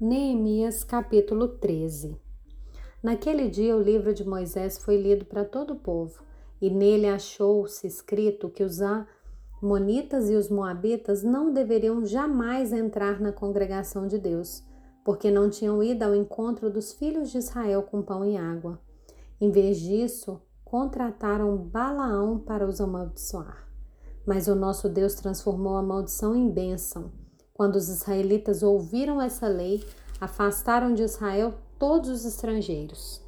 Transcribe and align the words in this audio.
Neemias 0.00 0.84
capítulo 0.84 1.48
13 1.48 2.16
Naquele 3.02 3.48
dia 3.48 3.76
o 3.76 3.82
livro 3.82 4.14
de 4.14 4.24
Moisés 4.24 4.78
foi 4.78 4.96
lido 4.96 5.24
para 5.24 5.44
todo 5.44 5.72
o 5.72 5.76
povo, 5.80 6.22
e 6.62 6.70
nele 6.70 7.08
achou-se 7.08 7.84
escrito 7.84 8.48
que 8.48 8.62
os 8.62 8.78
Amonitas 8.80 10.30
e 10.30 10.36
os 10.36 10.48
Moabitas 10.48 11.24
não 11.24 11.52
deveriam 11.52 12.06
jamais 12.06 12.72
entrar 12.72 13.20
na 13.20 13.32
congregação 13.32 14.06
de 14.06 14.18
Deus, 14.18 14.62
porque 15.04 15.32
não 15.32 15.50
tinham 15.50 15.82
ido 15.82 16.04
ao 16.04 16.14
encontro 16.14 16.70
dos 16.70 16.92
filhos 16.92 17.32
de 17.32 17.38
Israel 17.38 17.82
com 17.82 18.00
pão 18.00 18.24
e 18.24 18.36
água. 18.36 18.80
Em 19.40 19.50
vez 19.50 19.80
disso, 19.80 20.40
contrataram 20.64 21.56
Balaão 21.56 22.38
para 22.38 22.64
os 22.64 22.80
amaldiçoar. 22.80 23.68
Mas 24.24 24.46
o 24.46 24.54
nosso 24.54 24.88
Deus 24.88 25.14
transformou 25.14 25.76
a 25.76 25.82
maldição 25.82 26.36
em 26.36 26.48
bênção 26.48 27.10
quando 27.58 27.74
os 27.74 27.88
israelitas 27.88 28.62
ouviram 28.62 29.20
essa 29.20 29.48
lei, 29.48 29.82
afastaram 30.20 30.94
de 30.94 31.02
Israel 31.02 31.54
todos 31.76 32.08
os 32.08 32.24
estrangeiros. 32.24 33.20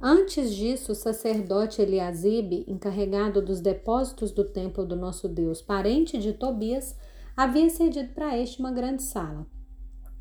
Antes 0.00 0.54
disso, 0.54 0.92
o 0.92 0.94
sacerdote 0.94 1.82
Eliasibe, 1.82 2.64
encarregado 2.66 3.42
dos 3.42 3.60
depósitos 3.60 4.30
do 4.30 4.44
templo 4.44 4.82
do 4.86 4.96
nosso 4.96 5.28
Deus, 5.28 5.60
parente 5.60 6.16
de 6.16 6.32
Tobias, 6.32 6.96
havia 7.36 7.68
cedido 7.68 8.14
para 8.14 8.38
este 8.38 8.60
uma 8.60 8.72
grande 8.72 9.02
sala. 9.02 9.46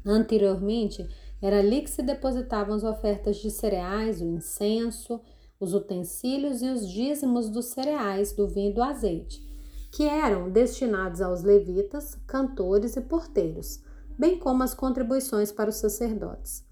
Anteriormente, 0.06 1.08
era 1.42 1.60
ali 1.60 1.82
que 1.82 1.90
se 1.90 2.04
depositavam 2.04 2.76
as 2.76 2.84
ofertas 2.84 3.38
de 3.38 3.50
cereais, 3.50 4.20
o 4.20 4.26
incenso, 4.26 5.22
os 5.62 5.74
utensílios 5.74 6.62
e 6.62 6.68
os 6.68 6.90
dízimos 6.90 7.50
dos 7.50 7.68
cereais, 7.68 8.34
do 8.34 8.50
vinho 8.50 8.72
e 8.72 8.74
do 8.74 8.84
azeite 8.84 9.55
que 9.96 10.04
eram 10.04 10.50
destinados 10.50 11.22
aos 11.22 11.42
levitas, 11.42 12.18
cantores 12.28 12.98
e 12.98 13.02
porteiros, 13.02 13.82
bem 14.20 14.38
como 14.38 14.62
as 14.62 14.74
contribuições 14.74 15.54
para 15.54 15.70
os 15.70 15.78
sacerdotes. 15.78 16.66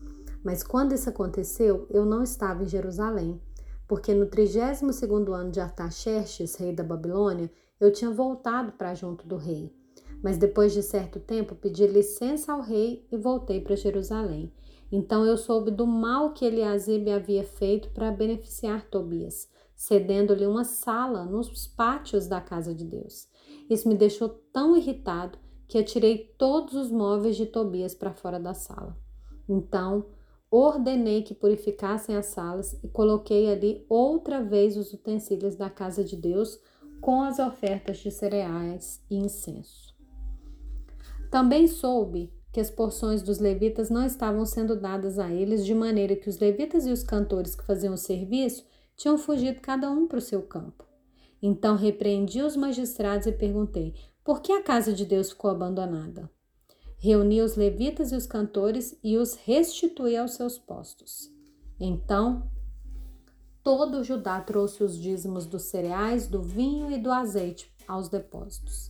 Mas 0.43 0.61
quando 0.61 0.93
isso 0.93 1.07
aconteceu, 1.07 1.87
eu 1.89 2.03
não 2.03 2.21
estava 2.21 2.63
em 2.63 2.67
Jerusalém, 2.67 3.41
porque 3.87 4.13
no 4.13 4.25
32º 4.25 5.31
ano 5.31 5.51
de 5.51 5.61
Artaxerxes, 5.61 6.55
rei 6.55 6.73
da 6.73 6.83
Babilônia, 6.83 7.49
eu 7.79 7.93
tinha 7.93 8.11
voltado 8.11 8.73
para 8.73 8.93
junto 8.93 9.25
do 9.25 9.37
rei. 9.37 9.73
Mas 10.21 10.37
depois 10.37 10.73
de 10.73 10.83
certo 10.83 11.17
tempo 11.17 11.55
pedi 11.55 11.87
licença 11.87 12.51
ao 12.51 12.59
rei 12.59 13.07
e 13.09 13.15
voltei 13.15 13.61
para 13.61 13.77
Jerusalém. 13.77 14.51
Então 14.91 15.25
eu 15.25 15.37
soube 15.37 15.71
do 15.71 15.87
mal 15.87 16.33
que 16.33 16.43
Eliasibe 16.43 17.09
havia 17.09 17.45
feito 17.45 17.89
para 17.91 18.11
beneficiar 18.11 18.83
Tobias, 18.89 19.47
cedendo-lhe 19.75 20.45
uma 20.45 20.63
sala 20.63 21.25
nos 21.25 21.67
pátios 21.67 22.27
da 22.27 22.39
casa 22.39 22.73
de 22.73 22.85
Deus. 22.85 23.27
Isso 23.69 23.87
me 23.87 23.95
deixou 23.95 24.29
tão 24.29 24.75
irritado 24.77 25.37
que 25.67 25.77
atirei 25.77 26.33
todos 26.37 26.75
os 26.75 26.91
móveis 26.91 27.35
de 27.35 27.45
Tobias 27.45 27.95
para 27.95 28.13
fora 28.13 28.39
da 28.39 28.53
sala. 28.53 28.97
Então, 29.47 30.05
ordenei 30.49 31.23
que 31.23 31.33
purificassem 31.33 32.15
as 32.15 32.27
salas 32.27 32.77
e 32.83 32.87
coloquei 32.87 33.51
ali 33.51 33.85
outra 33.89 34.41
vez 34.41 34.77
os 34.77 34.93
utensílios 34.93 35.55
da 35.55 35.69
casa 35.69 36.03
de 36.03 36.15
Deus 36.15 36.59
com 37.01 37.21
as 37.21 37.39
ofertas 37.39 37.97
de 37.97 38.11
cereais 38.11 39.03
e 39.09 39.17
incenso. 39.17 39.93
Também 41.31 41.67
soube 41.67 42.31
que 42.51 42.59
as 42.59 42.69
porções 42.69 43.23
dos 43.23 43.39
levitas 43.39 43.89
não 43.89 44.05
estavam 44.05 44.45
sendo 44.45 44.79
dadas 44.79 45.17
a 45.17 45.31
eles, 45.31 45.65
de 45.65 45.73
maneira 45.73 46.15
que 46.15 46.29
os 46.29 46.37
levitas 46.37 46.85
e 46.85 46.91
os 46.91 47.01
cantores 47.01 47.55
que 47.55 47.65
faziam 47.65 47.95
o 47.95 47.97
serviço 47.97 48.63
tinham 48.95 49.17
fugido 49.17 49.61
cada 49.61 49.89
um 49.89 50.07
para 50.07 50.19
o 50.19 50.21
seu 50.21 50.41
campo. 50.41 50.85
Então 51.41 51.75
repreendi 51.75 52.41
os 52.41 52.55
magistrados 52.55 53.27
e 53.27 53.31
perguntei: 53.31 53.93
por 54.23 54.41
que 54.41 54.53
a 54.53 54.63
casa 54.63 54.93
de 54.93 55.05
Deus 55.05 55.31
ficou 55.31 55.51
abandonada? 55.51 56.31
Reuni 56.97 57.41
os 57.41 57.57
levitas 57.57 58.13
e 58.13 58.15
os 58.15 58.25
cantores 58.25 58.97
e 59.03 59.17
os 59.17 59.35
restituí 59.35 60.15
aos 60.15 60.35
seus 60.35 60.57
postos. 60.57 61.29
Então 61.77 62.49
todo 63.61 64.03
Judá 64.03 64.39
trouxe 64.39 64.81
os 64.81 64.97
dízimos 64.97 65.45
dos 65.45 65.63
cereais, 65.63 66.27
do 66.27 66.41
vinho 66.41 66.89
e 66.89 66.97
do 66.97 67.11
azeite 67.11 67.69
aos 67.85 68.07
depósitos. 68.07 68.89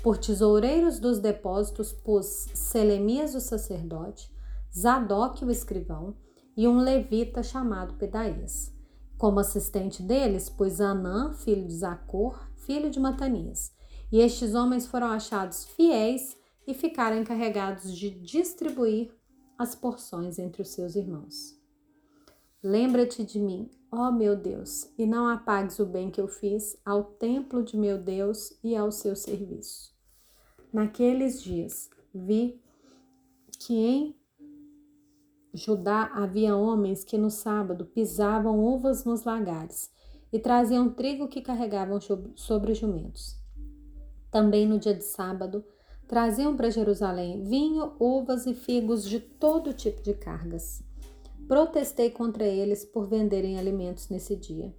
Por 0.00 0.16
tesoureiros 0.16 1.00
dos 1.00 1.18
depósitos 1.18 1.92
pus 1.92 2.46
Selemias 2.54 3.34
o 3.34 3.40
sacerdote, 3.40 4.30
Zadok 4.72 5.44
o 5.44 5.50
escrivão 5.50 6.14
e 6.56 6.68
um 6.68 6.78
levita 6.78 7.42
chamado 7.42 7.94
Pedaías. 7.94 8.77
Como 9.18 9.40
assistente 9.40 10.00
deles, 10.00 10.48
pôs 10.48 10.80
Anã, 10.80 11.32
filho 11.32 11.66
de 11.66 11.74
Zacor, 11.74 12.48
filho 12.54 12.88
de 12.88 13.00
Matanias. 13.00 13.72
E 14.12 14.20
estes 14.20 14.54
homens 14.54 14.86
foram 14.86 15.08
achados 15.08 15.64
fiéis 15.64 16.38
e 16.66 16.72
ficaram 16.72 17.18
encarregados 17.18 17.92
de 17.92 18.10
distribuir 18.10 19.12
as 19.58 19.74
porções 19.74 20.38
entre 20.38 20.62
os 20.62 20.68
seus 20.68 20.94
irmãos. 20.94 21.58
Lembra-te 22.62 23.24
de 23.24 23.40
mim, 23.40 23.68
ó 23.90 24.12
meu 24.12 24.36
Deus, 24.36 24.88
e 24.96 25.04
não 25.04 25.28
apagues 25.28 25.78
o 25.78 25.86
bem 25.86 26.10
que 26.10 26.20
eu 26.20 26.28
fiz 26.28 26.76
ao 26.84 27.02
templo 27.02 27.62
de 27.62 27.76
meu 27.76 27.98
Deus 27.98 28.56
e 28.62 28.76
ao 28.76 28.92
seu 28.92 29.16
serviço. 29.16 29.92
Naqueles 30.72 31.42
dias 31.42 31.90
vi 32.14 32.60
que 33.58 33.74
em 33.74 34.17
Judá 35.58 36.12
havia 36.14 36.56
homens 36.56 37.02
que 37.02 37.18
no 37.18 37.30
sábado 37.30 37.84
pisavam 37.84 38.64
uvas 38.64 39.04
nos 39.04 39.24
lagares 39.24 39.90
e 40.32 40.38
traziam 40.38 40.88
trigo 40.88 41.26
que 41.26 41.40
carregavam 41.40 41.98
sobre 42.36 42.74
jumentos. 42.74 43.36
Também 44.30 44.66
no 44.66 44.78
dia 44.78 44.94
de 44.94 45.02
sábado 45.02 45.64
traziam 46.06 46.56
para 46.56 46.70
Jerusalém 46.70 47.42
vinho, 47.42 47.92
uvas 47.98 48.46
e 48.46 48.54
figos 48.54 49.04
de 49.04 49.18
todo 49.18 49.74
tipo 49.74 50.00
de 50.00 50.14
cargas. 50.14 50.80
Protestei 51.48 52.10
contra 52.10 52.44
eles 52.44 52.84
por 52.84 53.08
venderem 53.08 53.58
alimentos 53.58 54.08
nesse 54.08 54.36
dia. 54.36 54.72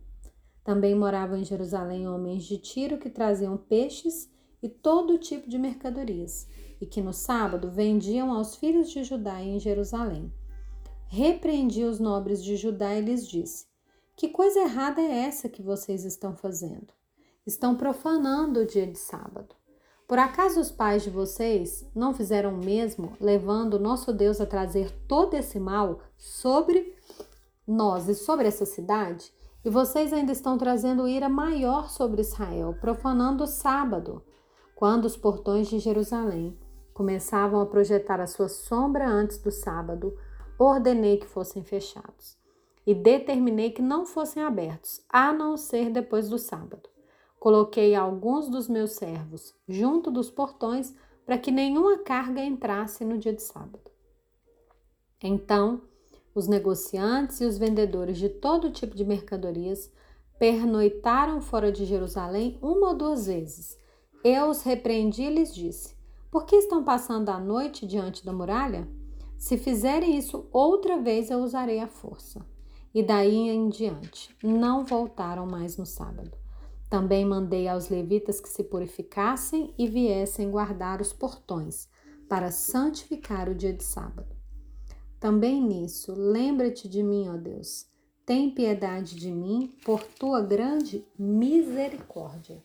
Também 0.63 0.95
moravam 0.95 1.37
em 1.37 1.43
Jerusalém 1.43 2.07
homens 2.07 2.45
de 2.45 2.57
Tiro 2.57 2.97
que 2.97 3.09
traziam 3.09 3.57
peixes 3.57 4.31
e 4.63 4.69
todo 4.69 5.17
tipo 5.17 5.49
de 5.49 5.57
mercadorias, 5.57 6.47
e 6.79 6.85
que 6.85 7.01
no 7.01 7.11
sábado 7.11 7.69
vendiam 7.69 8.31
aos 8.31 8.55
filhos 8.55 8.89
de 8.91 9.03
Judá 9.03 9.41
em 9.41 9.59
Jerusalém 9.59 10.31
repreendi 11.09 11.83
os 11.83 11.99
nobres 11.99 12.41
de 12.43 12.55
Judá 12.55 12.93
e 12.93 13.01
lhes 13.01 13.27
disse: 13.27 13.65
Que 14.15 14.29
coisa 14.29 14.59
errada 14.59 15.01
é 15.01 15.25
essa 15.25 15.49
que 15.49 15.61
vocês 15.61 16.05
estão 16.05 16.35
fazendo? 16.35 16.93
Estão 17.45 17.75
profanando 17.75 18.61
o 18.61 18.65
dia 18.65 18.85
de 18.85 18.97
sábado. 18.97 19.55
Por 20.07 20.19
acaso 20.19 20.59
os 20.59 20.71
pais 20.71 21.03
de 21.03 21.09
vocês 21.09 21.85
não 21.95 22.13
fizeram 22.13 22.53
o 22.53 22.63
mesmo, 22.63 23.13
levando 23.19 23.73
o 23.73 23.79
nosso 23.79 24.13
Deus 24.13 24.39
a 24.39 24.45
trazer 24.45 24.91
todo 25.07 25.33
esse 25.33 25.59
mal 25.59 25.99
sobre 26.15 26.95
nós 27.67 28.07
e 28.07 28.15
sobre 28.15 28.47
essa 28.47 28.65
cidade? 28.65 29.31
E 29.65 29.69
vocês 29.69 30.13
ainda 30.13 30.31
estão 30.31 30.57
trazendo 30.57 31.07
ira 31.07 31.27
maior 31.27 31.89
sobre 31.89 32.21
Israel, 32.21 32.75
profanando 32.79 33.43
o 33.43 33.47
sábado, 33.47 34.23
quando 34.75 35.05
os 35.05 35.17
portões 35.17 35.67
de 35.67 35.79
Jerusalém 35.79 36.57
começavam 36.93 37.61
a 37.61 37.65
projetar 37.65 38.19
a 38.19 38.27
sua 38.27 38.47
sombra 38.47 39.07
antes 39.07 39.37
do 39.37 39.51
sábado 39.51 40.15
ordenei 40.59 41.17
que 41.17 41.25
fossem 41.25 41.63
fechados 41.63 42.37
e 42.85 42.93
determinei 42.93 43.71
que 43.71 43.81
não 43.81 44.05
fossem 44.05 44.43
abertos, 44.43 45.01
a 45.07 45.31
não 45.31 45.55
ser 45.55 45.89
depois 45.89 46.29
do 46.29 46.37
sábado. 46.37 46.89
Coloquei 47.39 47.95
alguns 47.95 48.49
dos 48.49 48.67
meus 48.67 48.91
servos 48.91 49.55
junto 49.67 50.11
dos 50.11 50.29
portões 50.29 50.93
para 51.25 51.37
que 51.37 51.51
nenhuma 51.51 51.99
carga 51.99 52.43
entrasse 52.43 53.05
no 53.05 53.17
dia 53.17 53.31
de 53.31 53.41
sábado. 53.41 53.89
Então, 55.21 55.81
os 56.35 56.47
negociantes 56.47 57.39
e 57.39 57.45
os 57.45 57.57
vendedores 57.57 58.17
de 58.17 58.27
todo 58.27 58.71
tipo 58.71 58.95
de 58.95 59.05
mercadorias 59.05 59.91
pernoitaram 60.37 61.41
fora 61.41 61.71
de 61.71 61.85
Jerusalém 61.85 62.57
uma 62.61 62.89
ou 62.89 62.95
duas 62.95 63.27
vezes. 63.27 63.77
Eu 64.23 64.49
os 64.49 64.63
repreendi 64.63 65.23
e 65.23 65.29
lhes 65.29 65.53
disse: 65.53 65.95
Por 66.31 66.45
que 66.45 66.55
estão 66.55 66.83
passando 66.83 67.29
a 67.29 67.39
noite 67.39 67.85
diante 67.85 68.25
da 68.25 68.33
muralha? 68.33 68.87
Se 69.39 69.57
fizerem 69.57 70.17
isso 70.17 70.49
outra 70.51 71.01
vez, 71.01 71.31
eu 71.31 71.39
usarei 71.39 71.79
a 71.79 71.87
força. 71.87 72.45
E 72.93 73.01
daí 73.01 73.47
em 73.47 73.69
diante, 73.69 74.35
não 74.43 74.83
voltaram 74.83 75.45
mais 75.47 75.77
no 75.77 75.85
sábado. 75.85 76.37
Também 76.89 77.23
mandei 77.23 77.65
aos 77.65 77.87
levitas 77.87 78.41
que 78.41 78.49
se 78.49 78.65
purificassem 78.65 79.73
e 79.77 79.87
viessem 79.87 80.51
guardar 80.51 80.99
os 80.99 81.13
portões, 81.13 81.87
para 82.27 82.51
santificar 82.51 83.47
o 83.47 83.55
dia 83.55 83.73
de 83.73 83.83
sábado. 83.83 84.35
Também 85.19 85.61
nisso, 85.61 86.13
lembra-te 86.15 86.89
de 86.89 87.01
mim, 87.01 87.29
ó 87.29 87.37
Deus. 87.37 87.87
Tem 88.25 88.53
piedade 88.53 89.15
de 89.15 89.31
mim 89.31 89.73
por 89.85 90.03
tua 90.03 90.41
grande 90.41 91.07
misericórdia. 91.17 92.63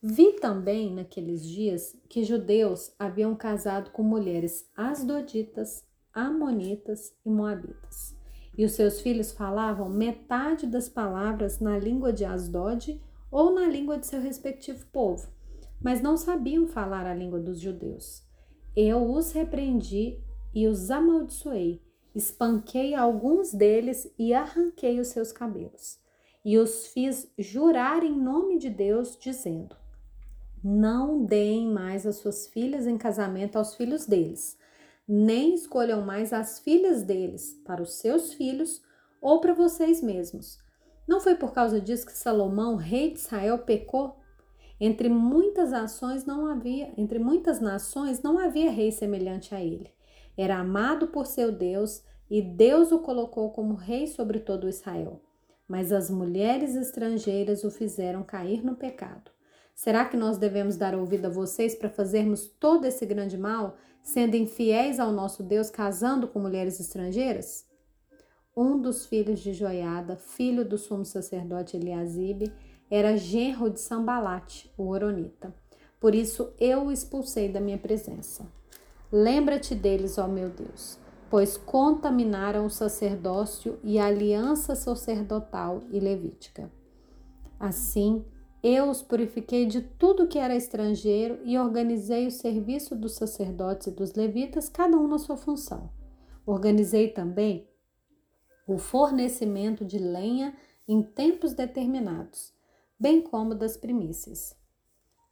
Vi 0.00 0.34
também 0.34 0.94
naqueles 0.94 1.44
dias 1.44 1.96
que 2.08 2.22
judeus 2.22 2.94
haviam 2.96 3.34
casado 3.34 3.90
com 3.90 4.04
mulheres 4.04 4.70
asdoditas, 4.76 5.84
amonitas 6.14 7.12
e 7.26 7.30
moabitas. 7.30 8.16
E 8.56 8.64
os 8.64 8.72
seus 8.72 9.00
filhos 9.00 9.32
falavam 9.32 9.88
metade 9.88 10.68
das 10.68 10.88
palavras 10.88 11.58
na 11.58 11.76
língua 11.76 12.12
de 12.12 12.24
Asdod 12.24 13.02
ou 13.28 13.52
na 13.52 13.66
língua 13.66 13.98
de 13.98 14.06
seu 14.06 14.20
respectivo 14.20 14.86
povo, 14.92 15.28
mas 15.82 16.00
não 16.00 16.16
sabiam 16.16 16.68
falar 16.68 17.04
a 17.04 17.14
língua 17.14 17.40
dos 17.40 17.60
judeus. 17.60 18.22
Eu 18.76 19.10
os 19.10 19.32
repreendi 19.32 20.20
e 20.54 20.68
os 20.68 20.92
amaldiçoei. 20.92 21.82
Espanquei 22.14 22.94
alguns 22.94 23.52
deles 23.52 24.08
e 24.16 24.32
arranquei 24.32 25.00
os 25.00 25.08
seus 25.08 25.32
cabelos. 25.32 25.98
E 26.44 26.56
os 26.56 26.86
fiz 26.86 27.28
jurar 27.36 28.04
em 28.04 28.16
nome 28.16 28.58
de 28.58 28.70
Deus, 28.70 29.16
dizendo: 29.20 29.76
Não 30.62 31.24
deem 31.24 31.68
mais 31.68 32.04
as 32.04 32.16
suas 32.16 32.48
filhas 32.48 32.86
em 32.86 32.98
casamento 32.98 33.56
aos 33.56 33.76
filhos 33.76 34.06
deles, 34.06 34.58
nem 35.06 35.54
escolham 35.54 36.02
mais 36.02 36.32
as 36.32 36.58
filhas 36.58 37.02
deles 37.02 37.60
para 37.64 37.80
os 37.80 37.94
seus 37.94 38.34
filhos 38.34 38.82
ou 39.20 39.40
para 39.40 39.54
vocês 39.54 40.02
mesmos. 40.02 40.58
Não 41.06 41.20
foi 41.20 41.36
por 41.36 41.52
causa 41.52 41.80
disso 41.80 42.06
que 42.06 42.12
Salomão, 42.12 42.76
rei 42.76 43.12
de 43.12 43.20
Israel, 43.20 43.58
pecou? 43.58 44.18
Entre 44.80 45.08
muitas 45.08 45.72
ações 45.72 46.26
não 46.26 46.46
havia, 46.46 46.92
entre 46.96 47.18
muitas 47.18 47.60
nações 47.60 48.20
não 48.22 48.38
havia 48.38 48.70
rei 48.70 48.92
semelhante 48.92 49.54
a 49.54 49.60
ele. 49.60 49.90
Era 50.36 50.58
amado 50.58 51.08
por 51.08 51.26
seu 51.26 51.50
Deus 51.50 52.02
e 52.30 52.42
Deus 52.42 52.92
o 52.92 52.98
colocou 52.98 53.50
como 53.50 53.74
rei 53.74 54.06
sobre 54.06 54.40
todo 54.40 54.68
Israel. 54.68 55.20
Mas 55.66 55.92
as 55.92 56.10
mulheres 56.10 56.74
estrangeiras 56.76 57.64
o 57.64 57.70
fizeram 57.70 58.22
cair 58.22 58.64
no 58.64 58.76
pecado. 58.76 59.37
Será 59.78 60.04
que 60.04 60.16
nós 60.16 60.38
devemos 60.38 60.76
dar 60.76 60.92
ouvido 60.92 61.26
a 61.26 61.30
vocês 61.30 61.72
para 61.72 61.88
fazermos 61.88 62.48
todo 62.48 62.84
esse 62.84 63.06
grande 63.06 63.38
mal, 63.38 63.76
sendo 64.02 64.34
infiéis 64.34 64.98
ao 64.98 65.12
nosso 65.12 65.40
Deus, 65.40 65.70
casando 65.70 66.26
com 66.26 66.40
mulheres 66.40 66.80
estrangeiras? 66.80 67.64
Um 68.56 68.76
dos 68.82 69.06
filhos 69.06 69.38
de 69.38 69.52
Joiada, 69.52 70.16
filho 70.16 70.68
do 70.68 70.76
sumo 70.76 71.04
sacerdote 71.04 71.76
Eliasibe, 71.76 72.52
era 72.90 73.16
genro 73.16 73.70
de 73.70 73.78
Sambalate, 73.78 74.68
o 74.76 74.88
Oronita. 74.88 75.54
Por 76.00 76.12
isso 76.12 76.52
eu 76.58 76.86
o 76.86 76.92
expulsei 76.92 77.48
da 77.48 77.60
minha 77.60 77.78
presença. 77.78 78.50
Lembra-te 79.12 79.76
deles, 79.76 80.18
ó 80.18 80.26
meu 80.26 80.50
Deus, 80.50 80.98
pois 81.30 81.56
contaminaram 81.56 82.66
o 82.66 82.70
sacerdócio 82.70 83.78
e 83.84 83.96
a 83.96 84.06
aliança 84.06 84.74
sacerdotal 84.74 85.84
e 85.88 86.00
levítica. 86.00 86.68
Assim, 87.60 88.24
eu 88.62 88.90
os 88.90 89.02
purifiquei 89.02 89.66
de 89.66 89.80
tudo 89.80 90.26
que 90.26 90.38
era 90.38 90.56
estrangeiro 90.56 91.40
e 91.44 91.58
organizei 91.58 92.26
o 92.26 92.30
serviço 92.30 92.96
dos 92.96 93.12
sacerdotes 93.12 93.86
e 93.86 93.90
dos 93.90 94.14
levitas, 94.14 94.68
cada 94.68 94.96
um 94.96 95.06
na 95.06 95.18
sua 95.18 95.36
função. 95.36 95.90
Organizei 96.44 97.08
também 97.08 97.68
o 98.66 98.78
fornecimento 98.78 99.84
de 99.84 99.98
lenha 99.98 100.56
em 100.86 101.02
tempos 101.02 101.52
determinados 101.52 102.56
bem 102.98 103.22
como 103.22 103.54
das 103.54 103.76
primícias. 103.76 104.56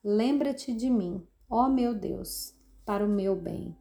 Lembra-te 0.05 0.73
de 0.73 0.89
mim, 0.89 1.27
ó 1.51 1.69
meu 1.69 1.95
Deus, 1.95 2.55
para 2.85 3.05
o 3.05 3.09
meu 3.09 3.35
bem. 3.35 3.77